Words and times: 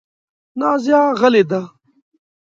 نازیه 0.59 1.01
غلې 1.19 1.43
ده. 1.49 1.61